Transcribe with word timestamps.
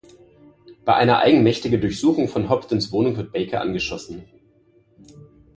Bei 0.83 0.95
einer 0.95 1.19
eigenmächtigen 1.19 1.79
Durchsuchung 1.79 2.27
von 2.27 2.49
Hobdens 2.49 2.91
Wohnung 2.91 3.15
wird 3.17 3.31
Baker 3.31 3.61
angeschossen. 3.61 4.23